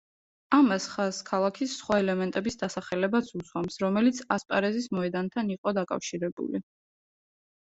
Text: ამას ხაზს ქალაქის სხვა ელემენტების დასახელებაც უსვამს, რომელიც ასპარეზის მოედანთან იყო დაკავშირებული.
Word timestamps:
ამას 0.59 0.85
ხაზს 0.93 1.19
ქალაქის 1.27 1.75
სხვა 1.81 1.97
ელემენტების 2.03 2.57
დასახელებაც 2.61 3.29
უსვამს, 3.41 3.77
რომელიც 3.85 4.23
ასპარეზის 4.37 4.89
მოედანთან 4.99 5.53
იყო 5.59 5.77
დაკავშირებული. 5.81 6.65